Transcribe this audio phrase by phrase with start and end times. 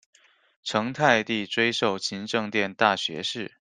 [0.63, 3.59] 成泰帝追授勤政殿大学士。